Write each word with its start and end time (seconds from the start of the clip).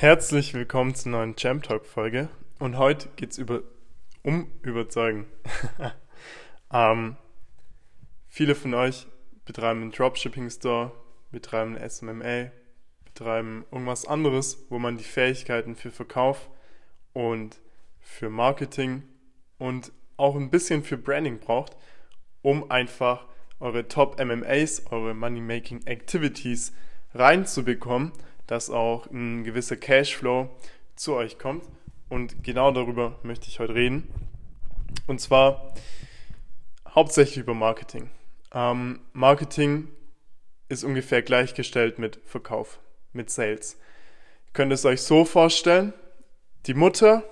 Herzlich 0.00 0.54
willkommen 0.54 0.94
zur 0.94 1.12
neuen 1.12 1.36
Champ 1.36 1.62
Talk 1.62 1.84
Folge 1.84 2.30
und 2.58 2.78
heute 2.78 3.10
geht 3.16 3.32
es 3.32 3.36
über, 3.36 3.60
um 4.22 4.50
Überzeugen. 4.62 5.26
ähm, 6.72 7.16
viele 8.26 8.54
von 8.54 8.72
euch 8.72 9.06
betreiben 9.44 9.82
einen 9.82 9.92
Dropshipping 9.92 10.48
Store, 10.48 10.92
betreiben 11.30 11.76
ein 11.76 11.90
SMMA, 11.90 12.50
betreiben 13.04 13.66
irgendwas 13.70 14.06
anderes, 14.06 14.64
wo 14.70 14.78
man 14.78 14.96
die 14.96 15.04
Fähigkeiten 15.04 15.76
für 15.76 15.90
Verkauf 15.90 16.48
und 17.12 17.60
für 17.98 18.30
Marketing 18.30 19.02
und 19.58 19.92
auch 20.16 20.34
ein 20.34 20.48
bisschen 20.48 20.82
für 20.82 20.96
Branding 20.96 21.40
braucht, 21.40 21.76
um 22.40 22.70
einfach 22.70 23.26
eure 23.58 23.86
Top 23.86 24.18
MMAs, 24.18 24.86
eure 24.90 25.12
Money 25.12 25.42
Making 25.42 25.86
Activities 25.86 26.72
reinzubekommen 27.12 28.12
dass 28.50 28.68
auch 28.68 29.06
ein 29.06 29.44
gewisser 29.44 29.76
Cashflow 29.76 30.50
zu 30.96 31.14
euch 31.14 31.38
kommt. 31.38 31.64
Und 32.08 32.42
genau 32.42 32.72
darüber 32.72 33.16
möchte 33.22 33.46
ich 33.46 33.60
heute 33.60 33.76
reden. 33.76 34.12
Und 35.06 35.20
zwar 35.20 35.72
hauptsächlich 36.88 37.36
über 37.38 37.54
Marketing. 37.54 38.10
Ähm, 38.52 38.98
Marketing 39.12 39.86
ist 40.68 40.82
ungefähr 40.82 41.22
gleichgestellt 41.22 42.00
mit 42.00 42.18
Verkauf, 42.24 42.80
mit 43.12 43.30
Sales. 43.30 43.74
Ihr 44.46 44.52
könnt 44.52 44.72
es 44.72 44.84
euch 44.84 45.02
so 45.02 45.24
vorstellen, 45.24 45.92
die 46.66 46.74
Mutter 46.74 47.22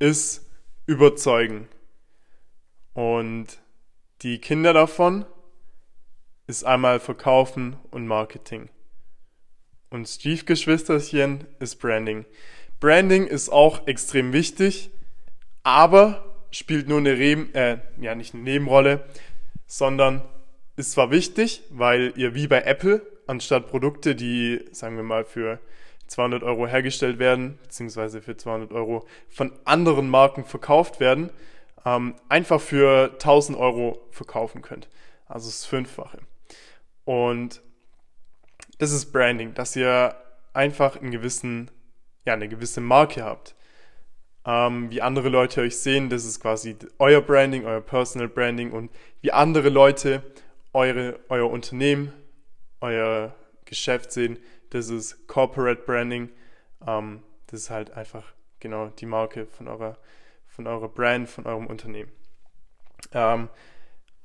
ist 0.00 0.44
überzeugen. 0.86 1.68
Und 2.94 3.46
die 4.22 4.40
Kinder 4.40 4.72
davon 4.72 5.24
ist 6.48 6.64
einmal 6.64 6.98
Verkaufen 6.98 7.76
und 7.92 8.08
Marketing 8.08 8.70
und 9.92 10.08
Stiefgeschwisterchen 10.08 11.46
ist 11.58 11.76
Branding. 11.76 12.24
Branding 12.80 13.26
ist 13.26 13.50
auch 13.50 13.86
extrem 13.86 14.32
wichtig, 14.32 14.90
aber 15.62 16.24
spielt 16.50 16.88
nur 16.88 16.98
eine 16.98 17.18
Re 17.18 17.46
äh, 17.52 17.78
ja 18.00 18.14
nicht 18.14 18.34
eine 18.34 18.42
Nebenrolle, 18.42 19.04
sondern 19.66 20.22
ist 20.76 20.92
zwar 20.92 21.10
wichtig, 21.10 21.62
weil 21.70 22.12
ihr 22.16 22.34
wie 22.34 22.46
bei 22.46 22.62
Apple 22.62 23.06
anstatt 23.26 23.68
Produkte, 23.68 24.14
die 24.14 24.64
sagen 24.72 24.96
wir 24.96 25.04
mal 25.04 25.24
für 25.24 25.60
200 26.08 26.42
Euro 26.42 26.66
hergestellt 26.66 27.18
werden, 27.18 27.58
beziehungsweise 27.62 28.20
für 28.20 28.36
200 28.36 28.72
Euro 28.72 29.06
von 29.28 29.52
anderen 29.64 30.08
Marken 30.08 30.44
verkauft 30.44 31.00
werden, 31.00 31.30
ähm, 31.84 32.14
einfach 32.28 32.60
für 32.60 33.12
1000 33.12 33.58
Euro 33.58 34.06
verkaufen 34.10 34.62
könnt. 34.62 34.88
Also 35.26 35.48
das 35.48 35.64
Fünffache. 35.64 36.18
Und 37.04 37.62
das 38.82 38.90
ist 38.90 39.12
Branding, 39.12 39.54
dass 39.54 39.76
ihr 39.76 40.12
einfach 40.54 41.00
einen 41.00 41.12
gewissen, 41.12 41.70
ja, 42.24 42.32
eine 42.32 42.48
gewisse 42.48 42.80
Marke 42.80 43.22
habt. 43.22 43.54
Ähm, 44.44 44.90
wie 44.90 45.00
andere 45.00 45.28
Leute 45.28 45.60
euch 45.60 45.76
sehen, 45.76 46.10
das 46.10 46.24
ist 46.24 46.40
quasi 46.40 46.74
euer 46.98 47.20
Branding, 47.20 47.64
euer 47.64 47.80
Personal 47.80 48.26
Branding 48.26 48.72
und 48.72 48.90
wie 49.20 49.30
andere 49.30 49.68
Leute 49.68 50.24
eure, 50.72 51.20
euer 51.28 51.48
Unternehmen, 51.48 52.12
euer 52.80 53.32
Geschäft 53.66 54.10
sehen, 54.10 54.36
das 54.70 54.88
ist 54.88 55.28
Corporate 55.28 55.82
Branding. 55.82 56.30
Ähm, 56.84 57.22
das 57.46 57.60
ist 57.60 57.70
halt 57.70 57.92
einfach 57.92 58.32
genau 58.58 58.88
die 58.88 59.06
Marke 59.06 59.46
von 59.46 59.68
eurer, 59.68 59.96
von 60.48 60.66
eurer 60.66 60.88
Brand, 60.88 61.28
von 61.28 61.46
eurem 61.46 61.68
Unternehmen. 61.68 62.10
Ähm, 63.12 63.48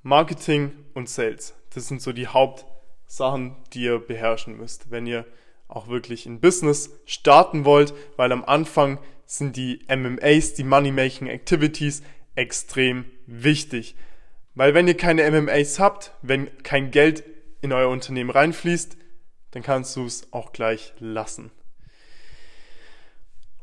Marketing 0.02 0.72
und 0.96 1.10
Sales, 1.10 1.54
das 1.76 1.88
sind 1.88 2.02
so 2.02 2.12
die 2.12 2.28
Haupt- 2.28 2.66
Sachen, 3.08 3.56
die 3.74 3.84
ihr 3.84 4.00
beherrschen 4.00 4.58
müsst, 4.58 4.92
wenn 4.92 5.08
ihr 5.08 5.26
auch 5.68 5.88
wirklich 5.88 6.26
ein 6.26 6.40
Business 6.40 6.92
starten 7.06 7.66
wollt, 7.66 7.94
weil 8.16 8.32
am 8.32 8.46
Anfang 8.46 9.00
sind 9.26 9.58
die 9.58 9.80
MMAs, 9.90 10.54
die 10.54 10.64
Money 10.64 10.92
Making 10.92 11.28
Activities, 11.28 12.04
extrem 12.36 13.06
wichtig. 13.26 13.96
Weil 14.56 14.74
wenn 14.74 14.88
ihr 14.88 14.98
keine 14.98 15.30
MMAs 15.30 15.80
habt, 15.80 16.14
wenn 16.22 16.56
kein 16.64 16.92
Geld 16.92 17.24
in 17.62 17.74
euer 17.74 17.90
Unternehmen 17.90 18.30
reinfließt, 18.30 18.98
dann 19.52 19.64
kannst 19.64 19.96
du 19.96 20.06
es 20.06 20.32
auch 20.32 20.54
gleich 20.54 20.94
lassen. 21.00 21.52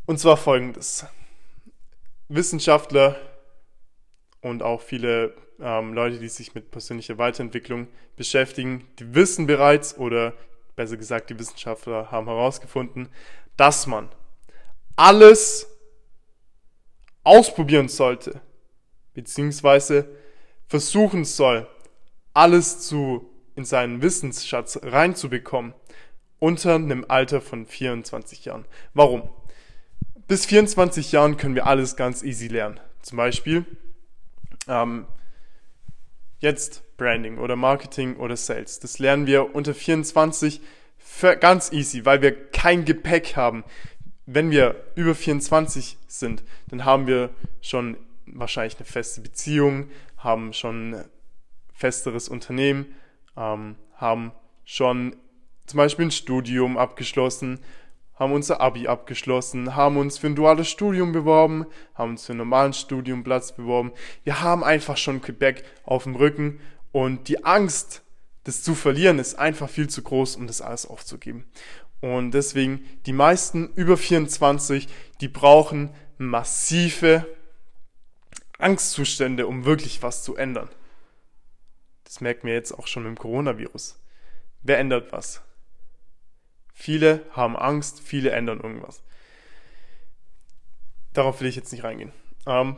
Und 0.07 0.19
zwar 0.19 0.37
folgendes. 0.37 1.07
Wissenschaftler 2.29 3.17
und 4.41 4.63
auch 4.63 4.83
viele 4.83 5.35
ähm, 5.61 5.95
Leute, 5.95 6.19
die 6.19 6.29
sich 6.29 6.55
mit 6.55 6.71
persönlicher 6.71 7.19
Weiterentwicklung 7.19 7.89
beschäftigen, 8.17 8.87
die 8.99 9.15
wissen 9.15 9.47
bereits 9.47 9.97
oder 9.97 10.35
besser 10.77 10.97
gesagt, 10.97 11.31
die 11.31 11.39
Wissenschaftler 11.39 12.11
haben 12.11 12.27
herausgefunden, 12.27 13.09
dass 13.57 13.87
man 13.87 14.09
alles 14.97 15.69
ausprobieren 17.23 17.89
sollte, 17.89 18.41
beziehungsweise 19.15 20.09
versuchen 20.67 21.25
soll, 21.25 21.67
alles 22.33 22.81
zu 22.81 23.31
in 23.55 23.65
seinen 23.65 24.03
Wissensschatz 24.03 24.81
reinzubekommen 24.83 25.75
unter 26.41 26.75
einem 26.75 27.05
Alter 27.09 27.41
von 27.41 27.67
24 27.67 28.45
Jahren. 28.45 28.65
Warum? 28.93 29.31
Bis 30.27 30.47
24 30.47 31.13
Jahren 31.13 31.37
können 31.37 31.55
wir 31.55 31.67
alles 31.67 31.97
ganz 31.97 32.23
easy 32.23 32.49
lernen. 32.49 32.81
Zum 33.03 33.17
Beispiel 33.17 33.65
ähm, 34.67 35.07
jetzt 36.44 36.97
Branding 36.97 37.38
oder 37.38 37.56
Marketing 37.56 38.16
oder 38.16 38.37
Sales. 38.37 38.78
Das 38.78 39.00
lernen 39.00 39.27
wir 39.27 39.55
unter 39.55 39.75
24 39.75 40.60
ganz 41.41 41.72
easy, 41.72 42.05
weil 42.05 42.22
wir 42.22 42.50
kein 42.50 42.84
Gepäck 42.84 43.37
haben. 43.37 43.65
Wenn 44.27 44.50
wir 44.50 44.84
über 44.94 45.15
24 45.15 45.99
sind, 46.06 46.44
dann 46.69 46.84
haben 46.84 47.06
wir 47.06 47.31
schon 47.60 47.97
wahrscheinlich 48.27 48.77
eine 48.77 48.87
feste 48.87 49.21
Beziehung, 49.21 49.91
haben 50.16 50.53
schon 50.53 50.94
ein 50.94 51.05
festeres 51.72 52.28
Unternehmen, 52.28 52.94
ähm, 53.37 53.76
haben 53.97 54.32
schon 54.65 55.16
zum 55.66 55.78
Beispiel 55.78 56.06
ein 56.06 56.11
Studium 56.11 56.78
abgeschlossen, 56.78 57.61
haben 58.17 58.33
unser 58.33 58.61
Abi 58.61 58.87
abgeschlossen, 58.87 59.75
haben 59.75 59.97
uns 59.97 60.19
für 60.19 60.29
ein 60.29 60.37
duales 60.37 60.69
Studium 60.69 61.13
beworben, 61.13 61.67
haben 61.95 62.11
uns 62.11 62.27
für 62.27 62.33
einen 62.33 62.39
normalen 62.39 62.73
Studiumplatz 62.73 63.53
beworben. 63.53 63.93
Wir 64.23 64.41
haben 64.41 64.63
einfach 64.63 64.97
schon 64.97 65.21
Quebec 65.21 65.65
auf 65.85 66.05
dem 66.05 66.15
Rücken 66.15 66.61
und 66.93 67.29
die 67.29 67.45
Angst, 67.45 68.03
das 68.45 68.63
zu 68.63 68.75
verlieren, 68.75 69.19
ist 69.19 69.39
einfach 69.39 69.69
viel 69.69 69.89
zu 69.89 70.03
groß, 70.03 70.37
um 70.37 70.47
das 70.47 70.61
alles 70.61 70.87
aufzugeben. 70.87 71.45
Und 72.01 72.33
deswegen, 72.33 72.85
die 73.07 73.13
meisten 73.13 73.73
über 73.75 73.97
24, 73.97 74.89
die 75.21 75.29
brauchen 75.29 75.91
massive 76.19 77.27
Angstzustände, 78.59 79.47
um 79.47 79.65
wirklich 79.65 80.03
was 80.03 80.23
zu 80.23 80.37
ändern. 80.37 80.69
Das 82.05 82.21
merken 82.21 82.47
wir 82.47 82.55
jetzt 82.55 82.73
auch 82.73 82.87
schon 82.87 83.07
im 83.07 83.19
Coronavirus. 83.19 83.99
Wer 84.63 84.79
ändert 84.79 85.13
was? 85.13 85.43
Viele 86.75 87.25
haben 87.31 87.57
Angst, 87.57 88.01
viele 88.01 88.31
ändern 88.31 88.61
irgendwas. 88.61 89.03
Darauf 91.12 91.41
will 91.41 91.49
ich 91.49 91.57
jetzt 91.57 91.73
nicht 91.73 91.85
reingehen. 91.85 92.12
Ähm, 92.47 92.77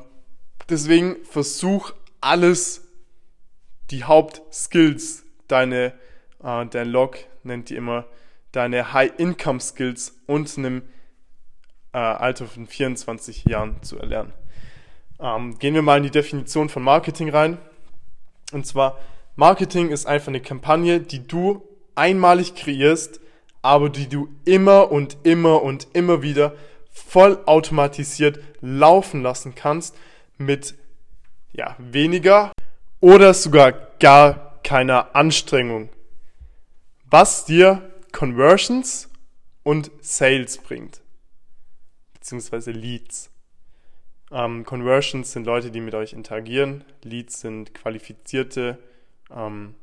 deswegen 0.68 1.24
versuch 1.24 1.92
alles, 2.20 2.86
die 3.90 4.04
Hauptskills, 4.04 5.24
deine, 5.48 5.94
äh, 6.42 6.66
dein 6.66 6.88
Log 6.88 7.18
nennt 7.42 7.70
die 7.70 7.76
immer 7.76 8.04
deine 8.52 8.92
High-Income-Skills 8.92 10.22
und 10.26 10.56
einem 10.56 10.82
äh, 11.92 11.98
Alter 11.98 12.46
von 12.46 12.66
24 12.66 13.44
Jahren 13.44 13.82
zu 13.82 13.98
erlernen. 13.98 14.32
Ähm, 15.18 15.58
gehen 15.58 15.74
wir 15.74 15.82
mal 15.82 15.96
in 15.98 16.02
die 16.04 16.10
Definition 16.10 16.68
von 16.68 16.82
Marketing 16.82 17.30
rein. 17.30 17.58
Und 18.52 18.66
zwar, 18.66 18.98
Marketing 19.34 19.90
ist 19.90 20.06
einfach 20.06 20.28
eine 20.28 20.40
Kampagne, 20.40 21.00
die 21.00 21.26
du 21.26 21.66
einmalig 21.94 22.54
kreierst, 22.54 23.20
aber 23.66 23.90
die 23.90 24.08
du 24.08 24.28
immer 24.44 24.92
und 24.92 25.18
immer 25.24 25.62
und 25.62 25.88
immer 25.92 26.22
wieder 26.22 26.54
voll 26.92 27.40
automatisiert 27.46 28.38
laufen 28.60 29.22
lassen 29.22 29.56
kannst 29.56 29.96
mit 30.38 30.76
ja, 31.52 31.74
weniger 31.78 32.52
oder 33.00 33.34
sogar 33.34 33.72
gar 33.98 34.60
keiner 34.62 35.16
Anstrengung. 35.16 35.88
Was 37.10 37.44
dir 37.44 37.90
Conversions 38.12 39.10
und 39.64 39.90
Sales 40.00 40.58
bringt. 40.58 41.02
Beziehungsweise 42.14 42.70
Leads. 42.70 43.30
Ähm, 44.30 44.64
Conversions 44.64 45.32
sind 45.32 45.44
Leute, 45.44 45.72
die 45.72 45.80
mit 45.80 45.94
euch 45.94 46.12
interagieren. 46.12 46.84
Leads 47.02 47.40
sind 47.40 47.74
qualifizierte 47.74 48.78
ähm, 49.30 49.74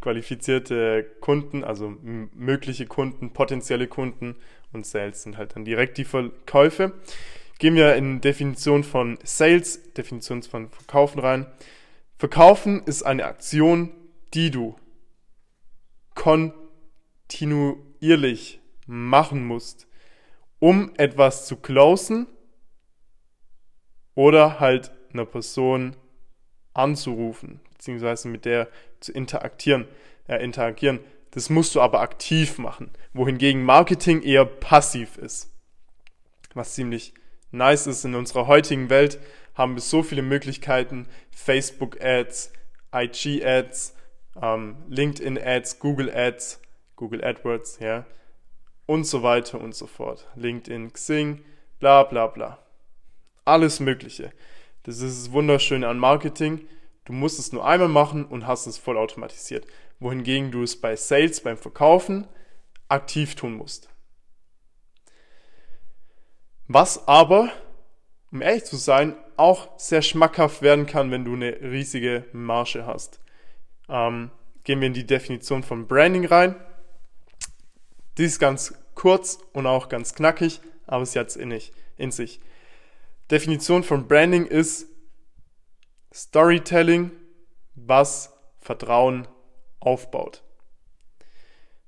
qualifizierte 0.00 1.04
Kunden, 1.20 1.64
also 1.64 1.94
mögliche 2.02 2.86
Kunden, 2.86 3.32
potenzielle 3.32 3.86
Kunden 3.86 4.36
und 4.72 4.86
Sales 4.86 5.22
sind 5.22 5.36
halt 5.36 5.56
dann 5.56 5.64
direkt 5.64 5.98
die 5.98 6.04
Verkäufe. 6.04 6.92
Gehen 7.58 7.74
wir 7.74 7.96
in 7.96 8.20
Definition 8.20 8.84
von 8.84 9.18
Sales, 9.22 9.92
Definition 9.94 10.42
von 10.42 10.68
Verkaufen 10.68 11.20
rein. 11.20 11.46
Verkaufen 12.18 12.82
ist 12.84 13.02
eine 13.02 13.24
Aktion, 13.24 13.92
die 14.34 14.50
du 14.50 14.76
kontinuierlich 16.14 18.60
machen 18.86 19.46
musst, 19.46 19.86
um 20.58 20.92
etwas 20.96 21.46
zu 21.46 21.56
closen 21.56 22.26
oder 24.14 24.60
halt 24.60 24.92
einer 25.12 25.26
Person 25.26 25.96
anzurufen, 26.72 27.60
beziehungsweise 27.86 28.26
mit 28.26 28.44
der 28.44 28.68
zu 28.98 29.12
interagieren, 29.12 29.86
äh, 30.26 30.42
interagieren. 30.42 30.98
Das 31.30 31.50
musst 31.50 31.76
du 31.76 31.80
aber 31.80 32.00
aktiv 32.00 32.58
machen, 32.58 32.90
wohingegen 33.12 33.62
Marketing 33.62 34.22
eher 34.22 34.44
passiv 34.44 35.16
ist. 35.18 35.52
Was 36.54 36.74
ziemlich 36.74 37.14
nice 37.52 37.86
ist 37.86 38.04
in 38.04 38.16
unserer 38.16 38.48
heutigen 38.48 38.90
Welt, 38.90 39.20
haben 39.54 39.74
wir 39.74 39.82
so 39.82 40.02
viele 40.02 40.22
Möglichkeiten, 40.22 41.06
Facebook-Ads, 41.30 42.52
IG-Ads, 42.92 43.94
ähm, 44.42 44.76
LinkedIn-Ads, 44.88 45.78
Google-Ads, 45.78 46.60
Google 46.96 47.22
AdWords, 47.22 47.78
ja, 47.78 48.04
und 48.86 49.04
so 49.04 49.22
weiter 49.22 49.60
und 49.60 49.76
so 49.76 49.86
fort. 49.86 50.26
LinkedIn, 50.34 50.92
Xing, 50.92 51.44
bla 51.78 52.02
bla 52.02 52.26
bla. 52.26 52.58
Alles 53.44 53.78
Mögliche. 53.78 54.32
Das 54.82 55.00
ist 55.00 55.26
das 55.26 55.32
Wunderschöne 55.32 55.86
an 55.86 55.98
Marketing. 55.98 56.66
Du 57.06 57.12
musst 57.12 57.38
es 57.38 57.52
nur 57.52 57.66
einmal 57.66 57.88
machen 57.88 58.26
und 58.26 58.46
hast 58.46 58.66
es 58.66 58.78
voll 58.78 58.98
automatisiert. 58.98 59.66
Wohingegen 60.00 60.50
du 60.50 60.62
es 60.62 60.78
bei 60.78 60.94
Sales, 60.96 61.40
beim 61.40 61.56
Verkaufen 61.56 62.26
aktiv 62.88 63.34
tun 63.34 63.54
musst. 63.54 63.88
Was 66.68 67.06
aber, 67.06 67.50
um 68.32 68.42
ehrlich 68.42 68.64
zu 68.64 68.76
sein, 68.76 69.16
auch 69.36 69.78
sehr 69.78 70.02
schmackhaft 70.02 70.62
werden 70.62 70.86
kann, 70.86 71.10
wenn 71.10 71.24
du 71.24 71.34
eine 71.34 71.60
riesige 71.60 72.24
Marge 72.32 72.86
hast. 72.86 73.20
Ähm, 73.88 74.30
gehen 74.64 74.80
wir 74.80 74.88
in 74.88 74.94
die 74.94 75.06
Definition 75.06 75.62
von 75.62 75.86
Branding 75.86 76.26
rein. 76.26 76.56
Die 78.18 78.24
ist 78.24 78.40
ganz 78.40 78.74
kurz 78.94 79.38
und 79.52 79.66
auch 79.66 79.88
ganz 79.88 80.14
knackig, 80.14 80.60
aber 80.86 81.06
sie 81.06 81.18
hat 81.20 81.28
es 81.28 81.36
in, 81.36 81.56
in 81.96 82.10
sich. 82.10 82.40
Definition 83.30 83.84
von 83.84 84.08
Branding 84.08 84.46
ist 84.46 84.88
Storytelling, 86.16 87.10
was 87.74 88.32
Vertrauen 88.58 89.28
aufbaut. 89.80 90.42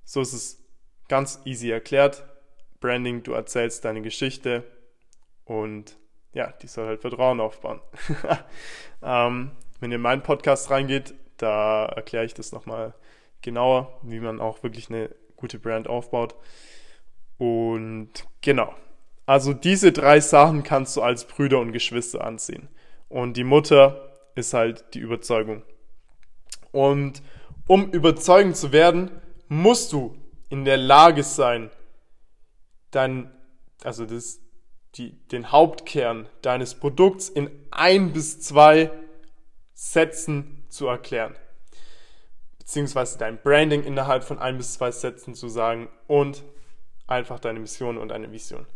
So 0.05 0.21
ist 0.21 0.35
es 0.35 0.63
ganz 1.09 1.41
easy 1.47 1.71
erklärt. 1.71 2.25
Branding, 2.79 3.23
du 3.23 3.33
erzählst 3.33 3.87
deine 3.87 4.03
Geschichte 4.03 4.65
und 5.47 5.97
ja, 6.35 6.53
die 6.61 6.67
soll 6.67 6.89
halt 6.89 7.01
Vertrauen 7.01 7.41
aufbauen. 7.41 7.81
ähm, 9.03 9.53
wenn 9.81 9.91
ihr 9.91 9.97
in 9.97 10.03
meinen 10.03 10.23
Podcast 10.23 10.71
reingeht, 10.71 11.15
da 11.39 11.87
erkläre 11.87 12.27
ich 12.27 12.35
das 12.35 12.53
nochmal 12.53 12.93
genauer, 13.41 13.99
wie 14.03 14.21
man 14.21 14.43
auch 14.43 14.63
wirklich 14.63 14.91
eine 14.91 15.09
gute 15.37 15.59
Brand 15.59 15.89
aufbaut. 15.89 16.35
Und 17.39 18.11
genau. 18.43 18.75
Also 19.25 19.55
diese 19.55 19.91
drei 19.91 20.21
Sachen 20.21 20.65
kannst 20.65 20.99
du 20.99 21.03
als 21.03 21.25
Brüder 21.25 21.61
und 21.61 21.73
Geschwister 21.73 22.23
ansehen. 22.23 22.69
Und 23.09 23.39
die 23.39 23.45
Mutter 23.45 24.08
ist 24.38 24.55
halt 24.55 24.94
die 24.94 25.00
Überzeugung. 25.00 25.62
Und 26.73 27.23
um 27.67 27.90
überzeugend 27.90 28.56
zu 28.56 28.73
werden, 28.73 29.11
musst 29.49 29.93
du 29.93 30.17
in 30.49 30.64
der 30.64 30.76
Lage 30.76 31.23
sein, 31.23 31.70
dein, 32.90 33.31
also 33.82 34.06
das, 34.06 34.40
die, 34.94 35.12
den 35.29 35.52
Hauptkern 35.52 36.29
deines 36.43 36.75
Produkts 36.75 37.29
in 37.29 37.50
ein 37.70 38.12
bis 38.12 38.40
zwei 38.40 38.90
Sätzen 39.75 40.64
zu 40.69 40.87
erklären 40.87 41.37
beziehungsweise 42.69 43.17
dein 43.17 43.38
Branding 43.38 43.82
innerhalb 43.82 44.23
von 44.23 44.38
ein 44.38 44.58
bis 44.58 44.75
zwei 44.75 44.90
Sätzen 44.90 45.35
zu 45.35 45.49
sagen 45.49 45.88
und 46.06 46.44
einfach 47.06 47.40
deine 47.40 47.61
Mission 47.61 47.96
und 47.96 48.08
deine 48.08 48.31
Vision. 48.31 48.67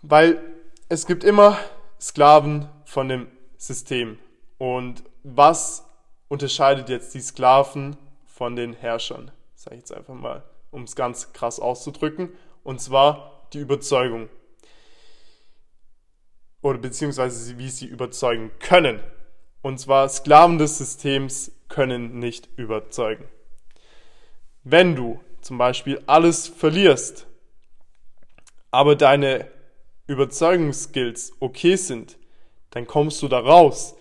Weil 0.00 0.40
es 0.88 1.06
gibt 1.06 1.24
immer 1.24 1.58
Sklaven 2.00 2.70
von 2.86 3.10
dem 3.10 3.26
System. 3.62 4.18
Und 4.58 5.04
was 5.22 5.86
unterscheidet 6.26 6.88
jetzt 6.88 7.14
die 7.14 7.20
Sklaven 7.20 7.96
von 8.26 8.56
den 8.56 8.72
Herrschern? 8.72 9.30
Sage 9.54 9.76
ich 9.76 9.82
jetzt 9.82 9.94
einfach 9.94 10.14
mal, 10.14 10.42
um 10.72 10.82
es 10.82 10.96
ganz 10.96 11.32
krass 11.32 11.60
auszudrücken. 11.60 12.30
Und 12.64 12.80
zwar 12.80 13.46
die 13.52 13.60
Überzeugung. 13.60 14.28
Oder 16.60 16.78
beziehungsweise 16.78 17.56
wie 17.58 17.70
sie 17.70 17.86
überzeugen 17.86 18.50
können. 18.58 19.00
Und 19.62 19.78
zwar 19.78 20.08
Sklaven 20.08 20.58
des 20.58 20.78
Systems 20.78 21.52
können 21.68 22.18
nicht 22.18 22.48
überzeugen. 22.56 23.28
Wenn 24.64 24.96
du 24.96 25.20
zum 25.40 25.58
Beispiel 25.58 26.02
alles 26.06 26.48
verlierst, 26.48 27.26
aber 28.72 28.96
deine 28.96 29.48
Überzeugungsskills 30.08 31.32
okay 31.38 31.76
sind, 31.76 32.16
dann 32.72 32.86
kommst 32.86 33.22
du 33.22 33.28
da 33.28 33.38
raus. 33.38 33.94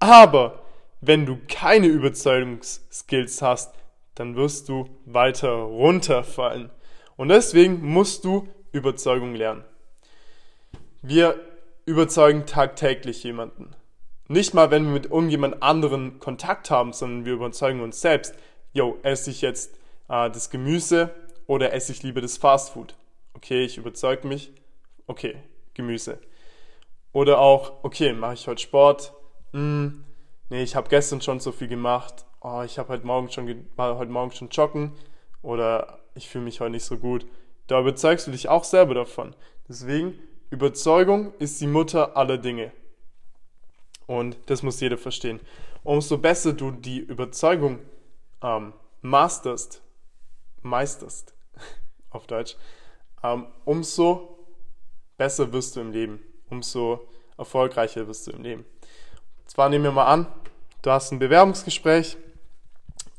Aber 0.00 0.62
wenn 1.00 1.24
du 1.24 1.38
keine 1.48 1.86
Überzeugungsskills 1.86 3.40
hast, 3.40 3.74
dann 4.14 4.34
wirst 4.34 4.68
du 4.68 4.88
weiter 5.04 5.52
runterfallen. 5.52 6.70
Und 7.16 7.28
deswegen 7.28 7.82
musst 7.82 8.24
du 8.24 8.48
Überzeugung 8.72 9.34
lernen. 9.34 9.64
Wir 11.02 11.38
überzeugen 11.84 12.46
tagtäglich 12.46 13.22
jemanden. 13.22 13.76
Nicht 14.28 14.54
mal, 14.54 14.70
wenn 14.70 14.84
wir 14.86 14.92
mit 14.92 15.06
irgendjemand 15.06 15.62
anderen 15.62 16.18
Kontakt 16.18 16.70
haben, 16.70 16.92
sondern 16.92 17.24
wir 17.24 17.34
überzeugen 17.34 17.80
uns 17.80 18.00
selbst, 18.00 18.34
yo, 18.72 18.98
esse 19.02 19.30
ich 19.30 19.40
jetzt 19.40 19.76
äh, 20.08 20.30
das 20.30 20.50
Gemüse 20.50 21.14
oder 21.46 21.72
esse 21.72 21.92
ich 21.92 22.02
lieber 22.02 22.20
das 22.20 22.38
Fastfood? 22.38 22.94
Okay, 23.34 23.64
ich 23.64 23.78
überzeuge 23.78 24.26
mich, 24.26 24.52
okay, 25.06 25.36
Gemüse. 25.74 26.18
Oder 27.16 27.38
auch, 27.38 27.82
okay, 27.82 28.12
mache 28.12 28.34
ich 28.34 28.46
heute 28.46 28.60
Sport? 28.60 29.14
Hm, 29.54 30.04
nee, 30.50 30.62
ich 30.62 30.76
habe 30.76 30.90
gestern 30.90 31.22
schon 31.22 31.40
so 31.40 31.50
viel 31.50 31.66
gemacht. 31.66 32.26
Oh, 32.42 32.60
ich 32.62 32.78
habe 32.78 32.90
heute 32.90 33.06
Morgen 33.06 33.30
schon 33.30 33.64
war 33.74 33.96
heute 33.96 34.10
Morgen 34.10 34.32
schon 34.32 34.50
joggen 34.50 34.92
oder 35.40 36.00
ich 36.14 36.28
fühle 36.28 36.44
mich 36.44 36.60
heute 36.60 36.72
nicht 36.72 36.84
so 36.84 36.98
gut. 36.98 37.26
Da 37.68 37.80
überzeugst 37.80 38.26
du 38.26 38.32
dich 38.32 38.50
auch 38.50 38.64
selber 38.64 38.92
davon. 38.92 39.34
Deswegen, 39.66 40.12
Überzeugung 40.50 41.32
ist 41.38 41.58
die 41.58 41.66
Mutter 41.66 42.18
aller 42.18 42.36
Dinge. 42.36 42.70
Und 44.06 44.36
das 44.44 44.62
muss 44.62 44.80
jeder 44.80 44.98
verstehen. 44.98 45.40
Umso 45.84 46.18
besser 46.18 46.52
du 46.52 46.70
die 46.70 46.98
Überzeugung 46.98 47.78
ähm, 48.42 48.74
masterst, 49.00 49.80
meisterst 50.60 51.34
auf 52.10 52.26
Deutsch, 52.26 52.56
ähm, 53.22 53.46
umso 53.64 54.36
besser 55.16 55.50
wirst 55.54 55.76
du 55.76 55.80
im 55.80 55.92
Leben, 55.92 56.20
umso 56.50 57.06
erfolgreicher 57.38 58.06
wirst 58.08 58.26
du 58.26 58.32
im 58.32 58.42
Leben. 58.42 58.64
Zwar 59.46 59.68
nehmen 59.68 59.84
wir 59.84 59.92
mal 59.92 60.06
an, 60.06 60.26
du 60.82 60.90
hast 60.90 61.12
ein 61.12 61.18
Bewerbungsgespräch 61.18 62.16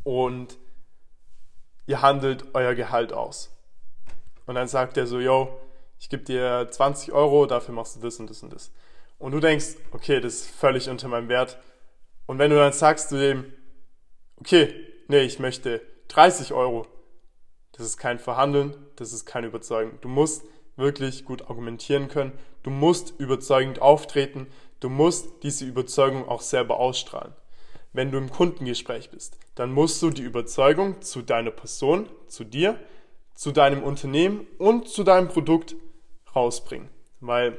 und 0.03 0.57
ihr 1.85 2.01
handelt 2.01 2.45
euer 2.53 2.75
Gehalt 2.75 3.13
aus. 3.13 3.51
Und 4.45 4.55
dann 4.55 4.67
sagt 4.67 4.97
er 4.97 5.07
so, 5.07 5.19
yo, 5.19 5.59
ich 5.99 6.09
gebe 6.09 6.23
dir 6.23 6.67
20 6.69 7.11
Euro, 7.11 7.45
dafür 7.45 7.73
machst 7.73 7.95
du 7.95 7.99
das 7.99 8.19
und 8.19 8.29
das 8.29 8.43
und 8.43 8.53
das 8.53 8.71
und 9.19 9.31
du 9.31 9.39
denkst, 9.39 9.75
okay, 9.91 10.19
das 10.19 10.35
ist 10.35 10.49
völlig 10.49 10.89
unter 10.89 11.07
meinem 11.07 11.29
Wert. 11.29 11.57
Und 12.25 12.39
wenn 12.39 12.51
du 12.51 12.57
dann 12.57 12.73
sagst 12.73 13.09
zu 13.09 13.17
dem, 13.17 13.51
okay, 14.37 14.73
nee, 15.07 15.21
ich 15.21 15.39
möchte 15.39 15.81
30 16.09 16.53
Euro, 16.53 16.85
das 17.71 17.85
ist 17.85 17.97
kein 17.97 18.19
Verhandeln, 18.19 18.75
das 18.95 19.13
ist 19.13 19.25
kein 19.25 19.43
Überzeugen. 19.43 19.97
Du 20.01 20.07
musst 20.07 20.43
wirklich 20.75 21.25
gut 21.25 21.49
argumentieren 21.49 22.07
können, 22.07 22.37
du 22.67 22.71
musst 22.71 23.13
überzeugend 23.17 23.81
auftreten, 23.81 24.45
du 24.81 24.89
musst 24.89 25.41
diese 25.43 25.63
Überzeugung 25.63 26.27
auch 26.27 26.41
selber 26.41 26.81
ausstrahlen. 26.81 27.33
Wenn 27.93 28.11
du 28.11 28.17
im 28.17 28.29
Kundengespräch 28.29 29.09
bist, 29.09 29.39
dann 29.55 29.71
musst 29.71 30.01
du 30.01 30.09
die 30.09 30.23
Überzeugung 30.23 31.01
zu 31.01 31.21
deiner 31.21 31.51
Person, 31.51 32.09
zu 32.27 32.43
dir, 32.43 32.77
zu 33.35 33.53
deinem 33.53 33.83
Unternehmen 33.83 34.45
und 34.57 34.89
zu 34.89 35.05
deinem 35.05 35.29
Produkt 35.29 35.77
rausbringen. 36.35 36.89
Weil 37.21 37.57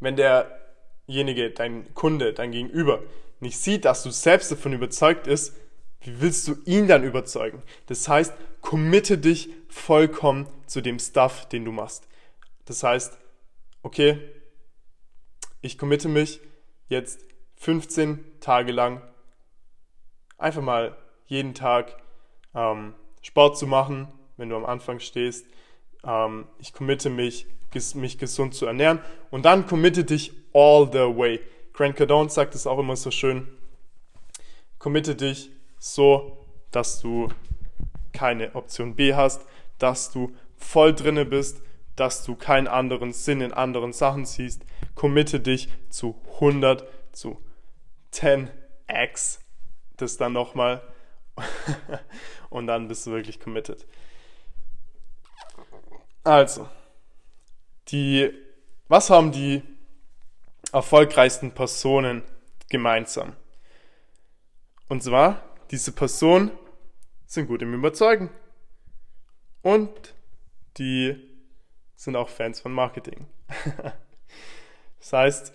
wenn 0.00 0.16
derjenige, 0.16 1.50
dein 1.50 1.94
Kunde, 1.94 2.32
dein 2.32 2.50
Gegenüber, 2.50 3.04
nicht 3.38 3.58
sieht, 3.58 3.84
dass 3.84 4.02
du 4.02 4.10
selbst 4.10 4.50
davon 4.50 4.72
überzeugt 4.72 5.28
ist, 5.28 5.54
wie 6.00 6.20
willst 6.20 6.48
du 6.48 6.56
ihn 6.64 6.88
dann 6.88 7.04
überzeugen? 7.04 7.62
Das 7.86 8.08
heißt, 8.08 8.34
committe 8.60 9.18
dich 9.18 9.50
vollkommen 9.68 10.48
zu 10.66 10.80
dem 10.80 10.98
Stuff, 10.98 11.48
den 11.48 11.64
du 11.64 11.70
machst. 11.70 12.08
Das 12.64 12.82
heißt, 12.82 13.18
okay, 13.88 14.18
ich 15.62 15.78
committe 15.78 16.10
mich 16.10 16.40
jetzt 16.88 17.24
15 17.56 18.22
Tage 18.38 18.70
lang 18.70 19.00
einfach 20.36 20.60
mal 20.60 20.94
jeden 21.24 21.54
Tag 21.54 21.96
ähm, 22.54 22.92
Sport 23.22 23.56
zu 23.56 23.66
machen, 23.66 24.08
wenn 24.36 24.50
du 24.50 24.56
am 24.56 24.66
Anfang 24.66 25.00
stehst. 25.00 25.46
Ähm, 26.04 26.46
ich 26.58 26.74
committe 26.74 27.08
mich 27.08 27.46
mich 27.94 28.18
gesund 28.18 28.54
zu 28.54 28.66
ernähren. 28.66 29.00
Und 29.30 29.46
dann 29.46 29.66
committe 29.66 30.04
dich 30.04 30.32
all 30.52 30.86
the 30.92 31.16
way. 31.16 31.40
Grant 31.72 31.96
Cardone 31.96 32.28
sagt 32.28 32.54
es 32.54 32.66
auch 32.66 32.78
immer 32.78 32.96
so 32.96 33.10
schön. 33.10 33.48
Committe 34.78 35.14
dich 35.14 35.50
so, 35.78 36.46
dass 36.72 37.00
du 37.00 37.28
keine 38.12 38.54
Option 38.54 38.96
B 38.96 39.14
hast, 39.14 39.46
dass 39.78 40.10
du 40.10 40.34
voll 40.58 40.94
drinne 40.94 41.24
bist, 41.24 41.62
dass 42.00 42.24
du 42.24 42.36
keinen 42.36 42.68
anderen 42.68 43.12
Sinn 43.12 43.40
in 43.40 43.52
anderen 43.52 43.92
Sachen 43.92 44.24
siehst. 44.24 44.64
Committe 44.94 45.40
dich 45.40 45.68
zu 45.90 46.20
100, 46.34 46.86
zu 47.12 47.42
10x 48.12 49.38
das 49.98 50.16
dann 50.16 50.32
nochmal 50.32 50.82
und 52.50 52.66
dann 52.66 52.88
bist 52.88 53.06
du 53.06 53.12
wirklich 53.12 53.38
committed. 53.40 53.86
Also, 56.24 56.68
die, 57.88 58.30
was 58.88 59.10
haben 59.10 59.32
die 59.32 59.62
erfolgreichsten 60.72 61.52
Personen 61.52 62.22
gemeinsam? 62.68 63.34
Und 64.88 65.02
zwar, 65.02 65.42
diese 65.70 65.92
Personen 65.92 66.50
sind 67.26 67.46
gut 67.46 67.62
im 67.62 67.74
Überzeugen. 67.74 68.30
Und 69.62 70.14
die 70.78 71.27
sind 71.98 72.14
auch 72.14 72.28
Fans 72.28 72.60
von 72.60 72.72
Marketing. 72.72 73.26
das 75.00 75.12
heißt, 75.12 75.52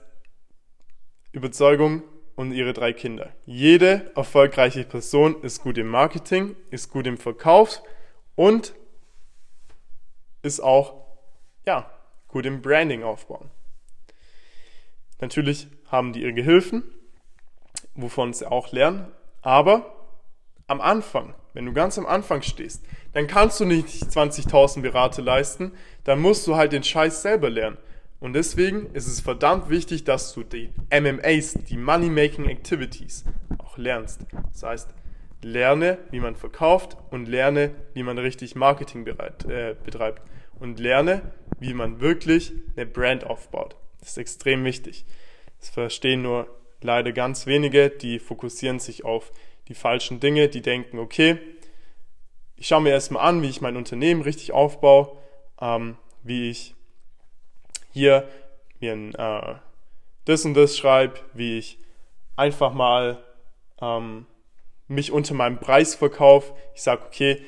Überzeugung 1.32 2.04
und 2.36 2.52
ihre 2.52 2.74
drei 2.74 2.92
Kinder. 2.92 3.32
Jede 3.46 4.12
erfolgreiche 4.16 4.84
Person 4.84 5.42
ist 5.42 5.62
gut 5.62 5.78
im 5.78 5.88
Marketing, 5.88 6.58
ist 6.70 6.92
gut 6.92 7.08
im 7.08 7.18
Verkauf 7.18 7.82
und 8.36 8.76
ist 10.42 10.60
auch 10.60 11.06
ja, 11.66 11.90
gut 12.28 12.46
im 12.46 12.62
Branding 12.62 13.04
aufbauen. 13.04 13.50
Natürlich 15.22 15.70
haben 15.88 16.12
die 16.12 16.24
ihre 16.24 16.34
Gehilfen, 16.34 16.84
wovon 17.96 18.34
sie 18.34 18.52
auch 18.52 18.74
lernen, 18.74 19.10
aber 19.42 19.96
am 20.68 20.82
Anfang, 20.82 21.36
wenn 21.54 21.66
du 21.66 21.74
ganz 21.74 21.98
am 21.98 22.06
Anfang 22.06 22.42
stehst, 22.42 22.84
dann 23.14 23.28
kannst 23.28 23.60
du 23.60 23.66
nicht 23.66 23.88
20.000 23.88 24.82
Berater 24.82 25.22
leisten, 25.22 25.72
dann 26.04 26.20
musst 26.20 26.46
du 26.48 26.56
halt 26.56 26.74
den 26.74 26.84
Scheiß 26.84 27.22
selber 27.22 27.50
lernen. 27.50 27.78
Und 28.20 28.34
deswegen 28.34 28.88
ist 28.94 29.08
es 29.08 29.20
verdammt 29.20 29.70
wichtig, 29.70 30.06
dass 30.06 30.34
du 30.34 30.44
die 30.44 30.70
MMAs, 30.90 31.56
die 31.70 31.78
Money 31.78 32.10
Making 32.10 32.46
Activities, 32.46 33.26
auch 33.58 33.78
lernst. 33.78 34.22
Das 34.54 34.64
heißt, 34.64 34.90
lerne, 35.42 35.98
wie 36.12 36.22
man 36.22 36.36
verkauft 36.36 36.98
und 37.12 37.28
lerne, 37.28 37.72
wie 37.94 38.04
man 38.04 38.18
richtig 38.18 38.56
Marketing 38.56 39.04
bereit, 39.04 39.46
äh, 39.46 39.76
betreibt. 39.84 40.22
Und 40.60 40.80
lerne, 40.80 41.34
wie 41.60 41.74
man 41.74 42.00
wirklich 42.00 42.54
eine 42.76 42.86
Brand 42.86 43.26
aufbaut. 43.26 43.76
Das 44.00 44.12
ist 44.12 44.18
extrem 44.18 44.64
wichtig. 44.64 45.06
Das 45.60 45.70
verstehen 45.70 46.22
nur 46.22 46.48
leider 46.82 47.12
ganz 47.12 47.46
wenige, 47.46 47.90
die 47.90 48.20
fokussieren 48.20 48.80
sich 48.80 49.04
auf 49.06 49.32
die 49.68 49.76
falschen 49.76 50.20
Dinge, 50.20 50.50
die 50.50 50.62
denken, 50.62 51.00
okay, 51.00 51.40
ich 52.56 52.68
schaue 52.68 52.82
mir 52.82 52.92
erstmal 52.92 53.28
an, 53.28 53.42
wie 53.42 53.50
ich 53.50 53.62
mein 53.62 53.78
Unternehmen 53.78 54.22
richtig 54.22 54.52
aufbaue, 54.52 55.18
ähm, 55.60 55.98
wie 56.24 56.50
ich 56.50 56.76
hier 57.92 58.28
mir 58.80 58.94
ein 58.94 59.16
äh, 59.16 59.56
das 60.26 60.46
und 60.46 60.54
das 60.54 60.78
schreibe, 60.78 61.20
wie 61.34 61.58
ich 61.58 61.78
einfach 62.36 62.74
mal 62.74 63.24
ähm, 63.82 64.26
mich 64.88 65.12
unter 65.12 65.34
meinem 65.34 65.60
Preis 65.60 65.96
verkaufe. 65.96 66.54
Ich 66.74 66.82
sage, 66.82 67.04
okay, 67.06 67.42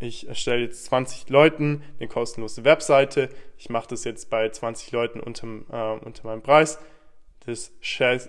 ich 0.00 0.28
erstelle 0.28 0.62
jetzt 0.62 0.84
20 0.86 1.28
Leuten 1.28 1.82
eine 1.98 2.08
kostenlose 2.08 2.64
Webseite. 2.64 3.28
Ich 3.58 3.70
mache 3.70 3.88
das 3.88 4.04
jetzt 4.04 4.30
bei 4.30 4.48
20 4.48 4.92
Leuten 4.92 5.20
unter, 5.20 5.46
äh, 5.46 6.04
unter 6.04 6.26
meinem 6.26 6.42
Preis. 6.42 6.78
Das, 7.46 7.72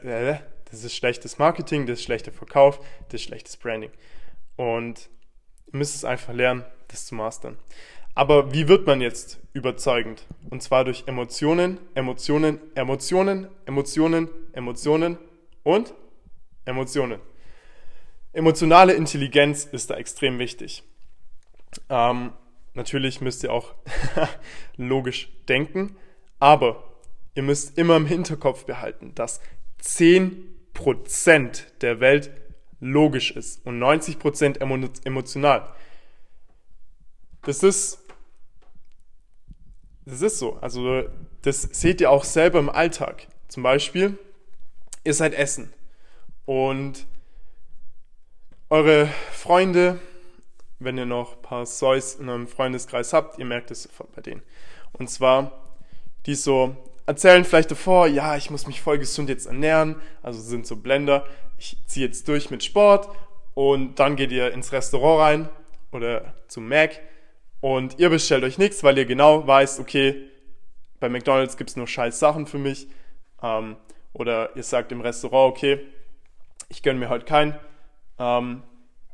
äh, 0.04 0.40
das 0.72 0.84
ist 0.84 0.96
schlechtes 0.96 1.38
Marketing, 1.38 1.86
das 1.86 2.00
ist 2.00 2.06
schlechter 2.06 2.32
Verkauf, 2.32 2.80
das 3.10 3.22
ist 3.22 3.24
schlechtes 3.24 3.58
Branding. 3.58 3.92
Und 4.56 5.10
ihr 5.68 5.78
müsst 5.78 5.96
es 5.96 6.06
einfach 6.06 6.34
lernen, 6.34 6.66
das 6.88 7.06
zu 7.06 7.16
mastern. 7.16 7.58
Aber 8.14 8.54
wie 8.54 8.70
wird 8.70 8.88
man 8.88 9.02
jetzt 9.02 9.40
überzeugend? 9.54 10.26
Und 10.50 10.64
zwar 10.64 10.86
durch 10.86 11.04
Emotionen, 11.06 11.80
Emotionen, 11.96 12.60
Emotionen, 12.74 13.50
Emotionen, 13.66 14.30
Emotionen 14.54 15.18
und 15.64 15.94
Emotionen. 16.64 17.20
Emotionale 18.32 18.94
Intelligenz 18.94 19.66
ist 19.66 19.90
da 19.90 19.96
extrem 19.96 20.40
wichtig. 20.40 20.84
Ähm, 21.90 22.32
natürlich 22.74 23.20
müsst 23.20 23.44
ihr 23.44 23.52
auch 23.52 23.76
logisch 24.78 25.30
denken, 25.48 25.98
aber 26.40 26.84
ihr 27.34 27.44
müsst 27.44 27.78
immer 27.78 27.98
im 27.98 28.06
Hinterkopf 28.06 28.66
behalten, 28.66 29.14
dass 29.16 29.42
10% 29.86 31.64
der 31.82 32.00
Welt 32.00 32.32
logisch 32.80 33.32
ist 33.32 33.66
und 33.66 33.80
90% 33.80 34.60
emotional. 35.06 35.70
Das 37.44 37.64
ist 37.64 38.00
das 40.06 40.22
ist 40.22 40.40
so. 40.40 40.58
Also 40.62 41.04
das 41.42 41.64
seht 41.64 42.00
ihr 42.00 42.12
auch 42.12 42.24
selber 42.24 42.60
im 42.60 42.70
Alltag. 42.70 43.28
Zum 43.48 43.64
Beispiel, 43.64 44.18
ihr 45.04 45.14
seid 45.14 45.34
essen 45.34 45.74
und 46.46 47.06
eure 48.70 49.08
Freunde, 49.32 50.00
wenn 50.80 50.98
ihr 50.98 51.06
noch 51.06 51.38
ein 51.38 51.42
paar 51.42 51.66
Sois 51.66 52.18
in 52.20 52.30
eurem 52.30 52.48
Freundeskreis 52.48 53.14
habt, 53.14 53.40
ihr 53.40 53.46
merkt 53.46 53.72
es 53.72 53.84
sofort 53.84 54.14
bei 54.16 54.22
denen. 54.22 54.44
Und 54.94 55.10
zwar, 55.10 55.52
die 56.26 56.36
so 56.36 56.76
erzählen 57.06 57.46
vielleicht 57.46 57.72
davor, 57.72 58.08
ja, 58.08 58.36
ich 58.36 58.50
muss 58.50 58.68
mich 58.68 58.82
voll 58.82 58.98
gesund 58.98 59.30
jetzt 59.30 59.46
ernähren, 59.46 59.96
also 60.22 60.40
sind 60.42 60.66
so 60.66 60.78
Blender, 60.78 61.26
ich 61.58 61.78
ziehe 61.86 62.06
jetzt 62.06 62.28
durch 62.28 62.50
mit 62.50 62.64
Sport 62.64 63.10
und 63.54 64.00
dann 64.00 64.16
geht 64.16 64.32
ihr 64.32 64.52
ins 64.54 64.72
Restaurant 64.72 65.22
rein 65.22 65.50
oder 65.92 66.34
zum 66.48 66.68
Mac 66.68 67.00
und 67.62 68.00
ihr 68.00 68.10
bestellt 68.10 68.44
euch 68.44 68.58
nichts, 68.58 68.84
weil 68.84 68.98
ihr 68.98 69.06
genau 69.06 69.46
weißt, 69.46 69.80
okay, 69.80 70.30
bei 71.00 71.10
McDonald's 71.10 71.58
gibt 71.58 71.70
es 71.70 71.76
nur 71.76 71.88
scheiß 71.88 72.20
Sachen 72.20 72.48
für 72.48 72.58
mich. 72.58 72.88
Ähm, 73.42 73.78
oder 74.14 74.56
ihr 74.56 74.64
sagt 74.64 74.92
im 74.92 75.02
Restaurant, 75.02 75.52
okay, 75.52 75.86
ich 76.70 76.84
gönne 76.84 77.00
mir 77.00 77.10
heute 77.10 77.26
kein 77.26 77.60
ähm, 78.18 78.64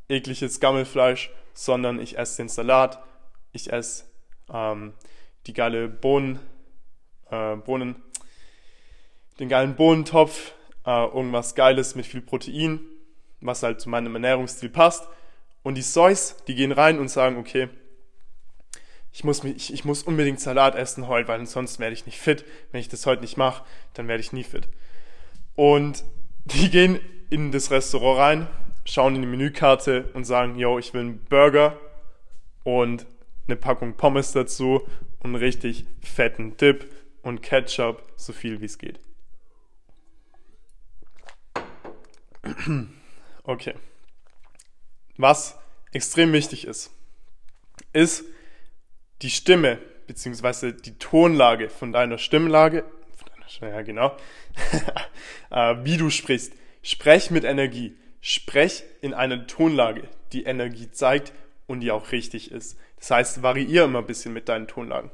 ekliges 0.08 0.60
Gammelfleisch, 0.60 1.32
sondern 1.54 2.00
ich 2.00 2.18
esse 2.18 2.38
den 2.38 2.50
Salat, 2.50 3.04
ich 3.52 3.74
esse 3.74 4.06
ähm, 4.54 4.94
die 5.48 5.54
geile 5.54 5.88
Bohnen, 5.88 6.40
äh, 7.32 7.56
Bohnen, 7.56 7.96
den 9.40 9.50
geilen 9.50 9.76
Bohnentopf, 9.76 10.54
äh, 10.86 11.06
irgendwas 11.06 11.56
Geiles 11.56 11.96
mit 11.96 12.06
viel 12.06 12.22
Protein, 12.22 12.80
was 13.40 13.64
halt 13.64 13.82
zu 13.82 13.90
meinem 13.90 14.14
Ernährungsstil 14.14 14.70
passt. 14.70 15.08
Und 15.64 15.76
die 15.76 15.82
Sois, 15.82 16.36
die 16.48 16.56
gehen 16.56 16.72
rein 16.72 17.00
und 17.00 17.10
sagen, 17.10 17.38
okay, 17.38 17.70
ich 19.14 19.24
muss, 19.24 19.44
mich, 19.44 19.56
ich, 19.56 19.74
ich 19.74 19.86
muss 19.86 20.04
unbedingt 20.04 20.40
Salat 20.40 20.76
essen 20.76 21.08
heute, 21.08 21.28
weil 21.28 21.46
sonst 21.46 21.80
werde 21.80 21.94
ich 21.94 22.06
nicht 22.06 22.20
fit. 22.20 22.46
Wenn 22.72 22.82
ich 22.82 22.90
das 22.90 23.06
heute 23.06 23.22
nicht 23.22 23.38
mache, 23.38 23.64
dann 23.94 24.08
werde 24.08 24.22
ich 24.22 24.32
nie 24.32 24.44
fit. 24.44 24.68
Und 25.56 26.04
die 26.46 26.70
gehen 26.70 27.00
in 27.30 27.52
das 27.52 27.72
Restaurant 27.72 28.20
rein, 28.20 28.48
schauen 28.86 29.16
in 29.16 29.22
die 29.22 29.28
Menükarte 29.28 30.10
und 30.14 30.26
sagen, 30.26 30.58
yo, 30.58 30.80
ich 30.80 30.94
will 30.94 31.02
einen 31.02 31.26
Burger 31.26 31.78
und 32.64 33.06
eine 33.48 33.56
Packung 33.56 33.96
Pommes 33.96 34.32
dazu 34.32 34.82
und 35.20 35.32
einen 35.32 35.36
richtig 35.36 35.86
fetten 36.02 36.58
Dip 36.58 36.90
und 37.22 37.42
Ketchup, 37.42 38.04
so 38.16 38.34
viel 38.34 38.62
wie 38.62 38.66
es 38.66 38.78
geht. 38.78 39.00
Okay. 43.44 43.76
Was 45.18 45.58
extrem 45.92 46.34
wichtig 46.34 46.66
ist, 46.66 46.92
ist, 47.94 48.24
die 49.22 49.30
Stimme 49.30 49.80
beziehungsweise 50.08 50.74
die 50.74 50.98
Tonlage 50.98 51.70
von 51.70 51.92
deiner 51.92 52.18
Stimmlage, 52.18 52.84
von 53.16 53.30
deiner, 53.60 53.76
ja 53.76 53.82
genau, 53.82 54.18
äh, 55.52 55.76
wie 55.84 55.98
du 55.98 56.10
sprichst. 56.10 56.54
Sprech 56.84 57.32
mit 57.32 57.44
Energie. 57.44 57.96
Sprech 58.20 58.84
in 59.02 59.14
einer 59.14 59.48
Tonlage, 59.48 60.08
die 60.34 60.44
Energie 60.44 60.92
zeigt 60.92 61.34
und 61.66 61.80
die 61.80 61.92
auch 61.92 62.12
richtig 62.12 62.52
ist. 62.52 62.78
Das 62.98 63.12
heißt, 63.12 63.44
variiere 63.44 63.86
immer 63.86 64.00
ein 64.00 64.06
bisschen 64.06 64.34
mit 64.34 64.50
deinen 64.50 64.68
Tonlagen. 64.68 65.12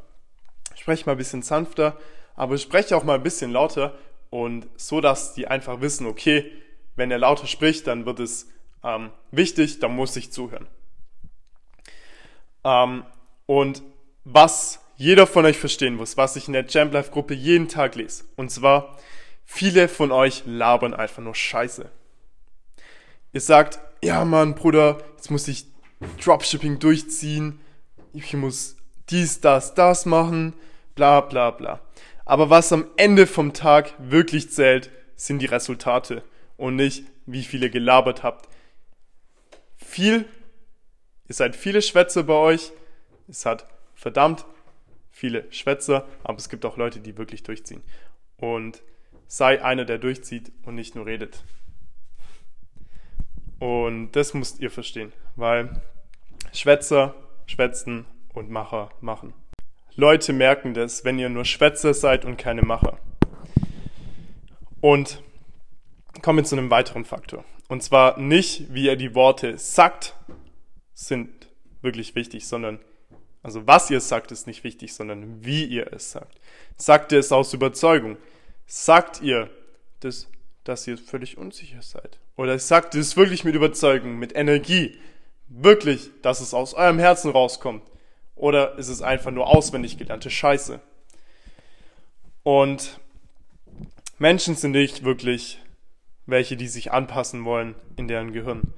Sprech 0.80 1.06
mal 1.06 1.14
ein 1.14 1.18
bisschen 1.18 1.42
sanfter, 1.42 1.98
aber 2.36 2.58
spreche 2.58 2.96
auch 2.96 3.04
mal 3.04 3.16
ein 3.16 3.24
bisschen 3.24 3.52
lauter 3.52 3.98
und 4.30 4.68
so, 4.76 5.02
dass 5.02 5.34
die 5.34 5.48
einfach 5.48 5.82
wissen, 5.82 6.06
okay, 6.06 6.52
wenn 6.96 7.12
er 7.12 7.18
lauter 7.18 7.48
spricht, 7.48 7.88
dann 7.88 8.06
wird 8.06 8.20
es 8.20 8.48
ähm, 8.84 9.12
wichtig, 9.32 9.80
dann 9.80 9.96
muss 9.96 10.16
ich 10.16 10.32
zuhören. 10.32 10.68
Ähm, 12.64 13.06
und 13.46 13.82
was 14.24 14.80
jeder 14.98 15.28
von 15.28 15.46
euch 15.46 15.58
verstehen 15.58 15.96
muss, 15.96 16.18
was 16.18 16.36
ich 16.36 16.48
in 16.48 16.54
der 16.54 16.66
Jam 16.68 16.92
Life 16.92 17.12
Gruppe 17.12 17.34
jeden 17.34 17.68
Tag 17.68 17.96
lese. 17.96 18.26
Und 18.36 18.52
zwar, 18.52 18.98
viele 19.46 19.88
von 19.88 20.12
euch 20.12 20.44
labern 20.46 20.94
einfach 20.94 21.24
nur 21.24 21.36
Scheiße. 21.36 21.90
Ihr 23.34 23.42
sagt, 23.42 23.80
ja 24.04 24.26
Mann, 24.26 24.56
Bruder, 24.56 24.98
jetzt 25.16 25.32
muss 25.32 25.48
ich 25.48 25.66
Dropshipping 26.24 26.80
durchziehen, 26.80 27.60
ich 28.14 28.34
muss 28.34 28.76
dies, 29.10 29.42
das, 29.42 29.74
das 29.74 30.06
machen, 30.06 30.54
bla 30.96 31.22
bla 31.22 31.52
bla. 31.52 31.80
Aber 32.26 32.50
was 32.50 32.74
am 32.74 32.88
Ende 32.98 33.28
vom 33.28 33.54
Tag 33.54 33.94
wirklich 34.00 34.52
zählt, 34.52 34.92
sind 35.16 35.40
die 35.40 35.46
Resultate 35.46 36.24
und 36.58 36.76
nicht, 36.76 37.04
wie 37.26 37.44
viele 37.44 37.70
gelabert 37.70 38.24
habt. 38.24 38.50
Viel 39.78 40.26
Ihr 41.28 41.36
seid 41.36 41.56
viele 41.56 41.82
Schwätzer 41.82 42.24
bei 42.24 42.34
euch. 42.34 42.72
Es 43.28 43.46
hat 43.46 43.68
verdammt 43.96 44.46
viele 45.12 45.52
Schwätzer, 45.52 46.08
aber 46.24 46.38
es 46.38 46.50
gibt 46.50 46.66
auch 46.66 46.78
Leute, 46.78 47.00
die 47.00 47.18
wirklich 47.18 47.44
durchziehen. 47.44 47.84
Und 48.38 48.82
sei 49.28 49.62
einer, 49.62 49.84
der 49.84 49.98
durchzieht 49.98 50.52
und 50.64 50.76
nicht 50.76 50.96
nur 50.96 51.06
redet. 51.06 51.44
Und 53.60 54.12
das 54.12 54.34
müsst 54.34 54.60
ihr 54.60 54.72
verstehen, 54.72 55.12
weil 55.36 55.82
Schwätzer 56.54 57.16
schwätzen 57.48 58.06
und 58.38 58.50
Macher 58.50 58.90
machen. 59.02 59.34
Leute 59.96 60.32
merken 60.32 60.74
das, 60.74 61.04
wenn 61.04 61.20
ihr 61.20 61.30
nur 61.30 61.46
Schwätzer 61.46 61.94
seid 61.94 62.24
und 62.24 62.38
keine 62.38 62.62
Macher. 62.62 63.00
Und 64.80 65.22
kommen 66.22 66.40
wir 66.40 66.44
zu 66.44 66.56
einem 66.56 66.70
weiteren 66.70 67.04
Faktor. 67.04 67.44
Und 67.68 67.84
zwar 67.84 68.20
nicht, 68.20 68.74
wie 68.74 68.86
ihr 68.86 68.96
die 68.96 69.16
Worte 69.16 69.58
sagt, 69.58 70.16
sind 70.94 71.30
wirklich 71.82 72.16
wichtig, 72.16 72.48
sondern, 72.48 72.80
also 73.44 73.68
was 73.68 73.90
ihr 73.90 74.00
sagt, 74.00 74.32
ist 74.32 74.48
nicht 74.48 74.64
wichtig, 74.64 74.94
sondern 74.94 75.44
wie 75.44 75.66
ihr 75.66 75.92
es 75.92 76.12
sagt. 76.12 76.40
Sagt 76.78 77.12
ihr 77.12 77.20
es 77.20 77.32
aus 77.32 77.54
Überzeugung? 77.54 78.18
Sagt 78.66 79.22
ihr, 79.22 79.50
dass, 80.00 80.28
dass 80.64 80.88
ihr 80.88 80.98
völlig 80.98 81.38
unsicher 81.38 81.82
seid? 81.82 82.20
Oder 82.36 82.60
sagt 82.60 82.94
ihr 82.94 83.02
es 83.02 83.18
wirklich 83.18 83.44
mit 83.44 83.56
Überzeugung, 83.56 84.18
mit 84.20 84.36
Energie? 84.36 84.98
Wirklich, 85.48 86.12
dass 86.22 86.40
es 86.40 86.54
aus 86.54 86.74
eurem 86.74 87.00
Herzen 87.00 87.32
rauskommt? 87.32 87.82
Oder 88.38 88.78
ist 88.78 88.88
es 88.88 89.02
einfach 89.02 89.32
nur 89.32 89.48
auswendig 89.48 89.98
gelernte 89.98 90.30
Scheiße? 90.30 90.80
Und 92.44 93.00
Menschen 94.20 94.56
sind 94.56 94.72
nicht 94.72 95.04
wirklich 95.04 95.60
welche, 96.26 96.56
die 96.56 96.68
sich 96.68 96.92
anpassen 96.92 97.46
wollen 97.46 97.76
in 97.96 98.08
deren 98.08 98.34
Gehirn. 98.34 98.74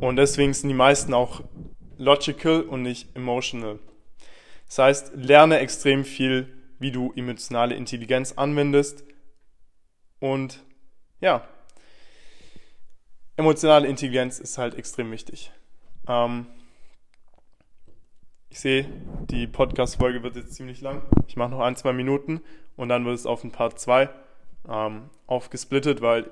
Und 0.00 0.16
deswegen 0.16 0.54
sind 0.54 0.68
die 0.68 0.74
meisten 0.74 1.14
auch 1.14 1.42
logical 1.96 2.62
und 2.62 2.82
nicht 2.82 3.14
emotional. 3.16 3.78
Das 4.66 4.78
heißt, 4.78 5.12
lerne 5.14 5.58
extrem 5.58 6.04
viel, 6.04 6.54
wie 6.78 6.92
du 6.92 7.12
emotionale 7.16 7.74
Intelligenz 7.74 8.32
anwendest. 8.32 9.04
Und 10.20 10.62
ja, 11.20 11.48
emotionale 13.36 13.88
Intelligenz 13.88 14.38
ist 14.38 14.58
halt 14.58 14.74
extrem 14.74 15.10
wichtig. 15.10 15.50
Ähm, 16.06 16.46
ich 18.50 18.60
sehe, 18.60 18.86
die 19.30 19.46
Podcast-Folge 19.46 20.22
wird 20.22 20.36
jetzt 20.36 20.54
ziemlich 20.54 20.80
lang. 20.80 21.02
Ich 21.26 21.36
mache 21.36 21.50
noch 21.50 21.60
ein, 21.60 21.76
zwei 21.76 21.92
Minuten 21.92 22.40
und 22.76 22.88
dann 22.88 23.04
wird 23.04 23.14
es 23.14 23.26
auf 23.26 23.44
ein 23.44 23.52
Part 23.52 23.78
2 23.78 24.08
ähm, 24.68 25.10
aufgesplittet, 25.26 26.00
weil 26.00 26.30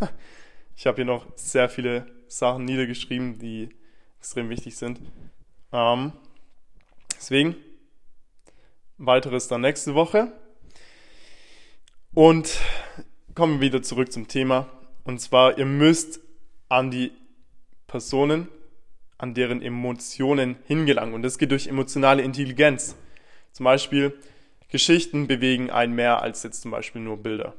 ich 0.76 0.86
habe 0.86 0.96
hier 0.96 1.04
noch 1.04 1.26
sehr 1.36 1.68
viele 1.68 2.06
Sachen 2.26 2.64
niedergeschrieben, 2.64 3.38
die 3.38 3.70
extrem 4.18 4.48
wichtig 4.48 4.76
sind. 4.76 5.00
Ähm, 5.72 6.12
deswegen, 7.14 7.56
weiteres 8.96 9.48
dann 9.48 9.60
nächste 9.60 9.94
Woche. 9.94 10.32
Und 12.14 12.58
kommen 13.34 13.60
wir 13.60 13.68
wieder 13.68 13.82
zurück 13.82 14.10
zum 14.10 14.26
Thema. 14.26 14.68
Und 15.04 15.20
zwar, 15.20 15.58
ihr 15.58 15.66
müsst 15.66 16.20
an 16.68 16.90
die 16.90 17.12
Personen, 17.86 18.48
an 19.18 19.34
deren 19.34 19.60
Emotionen 19.60 20.56
hingelangen. 20.66 21.14
Und 21.14 21.22
das 21.22 21.38
geht 21.38 21.50
durch 21.50 21.66
emotionale 21.66 22.22
Intelligenz. 22.22 22.96
Zum 23.52 23.64
Beispiel, 23.64 24.16
Geschichten 24.68 25.26
bewegen 25.26 25.70
einen 25.70 25.94
mehr 25.94 26.22
als 26.22 26.42
jetzt 26.44 26.62
zum 26.62 26.70
Beispiel 26.70 27.00
nur 27.00 27.16
Bilder. 27.16 27.54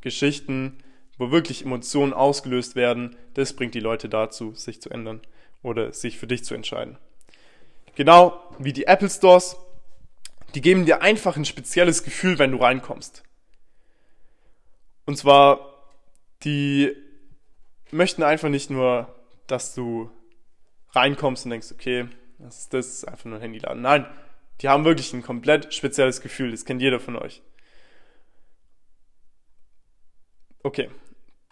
Geschichten, 0.00 0.78
wo 1.16 1.30
wirklich 1.30 1.64
Emotionen 1.64 2.12
ausgelöst 2.12 2.76
werden, 2.76 3.16
das 3.34 3.54
bringt 3.54 3.74
die 3.74 3.80
Leute 3.80 4.08
dazu, 4.08 4.54
sich 4.54 4.80
zu 4.80 4.90
ändern 4.90 5.20
oder 5.62 5.92
sich 5.92 6.18
für 6.18 6.26
dich 6.26 6.44
zu 6.44 6.54
entscheiden. 6.54 6.98
Genau 7.96 8.40
wie 8.58 8.72
die 8.72 8.86
Apple 8.86 9.10
Stores, 9.10 9.56
die 10.54 10.60
geben 10.60 10.86
dir 10.86 11.02
einfach 11.02 11.36
ein 11.36 11.44
spezielles 11.44 12.04
Gefühl, 12.04 12.38
wenn 12.38 12.52
du 12.52 12.58
reinkommst. 12.58 13.22
Und 15.06 15.16
zwar, 15.16 15.74
die 16.44 16.94
möchten 17.90 18.22
einfach 18.22 18.48
nicht 18.48 18.70
nur, 18.70 19.14
dass 19.46 19.74
du 19.74 20.10
reinkommst 20.92 21.44
und 21.44 21.50
denkst, 21.50 21.68
okay, 21.72 22.08
das 22.38 22.60
ist, 22.60 22.74
das 22.74 22.86
ist 22.86 23.08
einfach 23.08 23.24
nur 23.24 23.36
ein 23.36 23.42
Handyladen. 23.42 23.82
Nein, 23.82 24.06
die 24.60 24.68
haben 24.68 24.84
wirklich 24.84 25.12
ein 25.12 25.22
komplett 25.22 25.74
spezielles 25.74 26.20
Gefühl. 26.20 26.50
Das 26.50 26.64
kennt 26.64 26.82
jeder 26.82 27.00
von 27.00 27.16
euch. 27.16 27.42
Okay, 30.62 30.90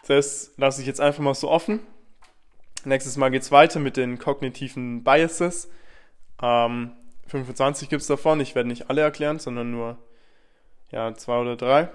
das 0.07 0.53
lasse 0.57 0.81
ich 0.81 0.87
jetzt 0.87 1.01
einfach 1.01 1.23
mal 1.23 1.33
so 1.33 1.49
offen. 1.49 1.79
Nächstes 2.85 3.17
Mal 3.17 3.29
geht 3.29 3.41
es 3.41 3.51
weiter 3.51 3.79
mit 3.79 3.97
den 3.97 4.19
kognitiven 4.19 5.03
Biases. 5.03 5.69
Ähm, 6.41 6.91
25 7.27 7.89
gibt 7.89 8.01
es 8.01 8.07
davon. 8.07 8.39
Ich 8.39 8.55
werde 8.55 8.69
nicht 8.69 8.89
alle 8.89 9.01
erklären, 9.01 9.39
sondern 9.39 9.71
nur 9.71 9.97
ja, 10.91 11.13
zwei 11.15 11.39
oder 11.39 11.57
drei, 11.57 11.89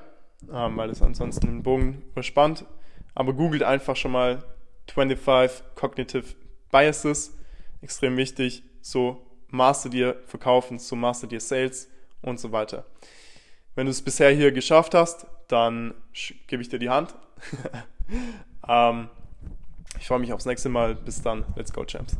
ähm, 0.52 0.76
weil 0.76 0.90
es 0.90 1.00
ansonsten 1.00 1.46
den 1.46 1.62
Bogen 1.62 2.02
überspannt. 2.12 2.66
Aber 3.14 3.32
googelt 3.32 3.62
einfach 3.62 3.96
schon 3.96 4.12
mal 4.12 4.42
25 4.92 5.62
Cognitive 5.74 6.34
Biases. 6.72 7.38
Extrem 7.80 8.16
wichtig. 8.16 8.64
So 8.80 9.24
master 9.48 9.88
dir 9.88 10.20
Verkaufen, 10.26 10.80
so 10.80 10.96
master 10.96 11.28
dir 11.28 11.40
Sales 11.40 11.88
und 12.22 12.40
so 12.40 12.50
weiter. 12.50 12.84
Wenn 13.76 13.86
du 13.86 13.90
es 13.92 14.02
bisher 14.02 14.30
hier 14.30 14.50
geschafft 14.50 14.94
hast, 14.94 15.26
dann 15.46 15.94
gebe 16.48 16.62
ich 16.62 16.68
dir 16.68 16.80
die 16.80 16.90
Hand. 16.90 17.14
ähm, 18.68 19.08
ich 20.00 20.08
freue 20.08 20.18
mich 20.18 20.32
aufs 20.32 20.46
nächste 20.46 20.68
Mal. 20.68 20.96
Bis 20.96 21.22
dann. 21.22 21.44
Let's 21.54 21.72
go, 21.72 21.84
Champs. 21.84 22.16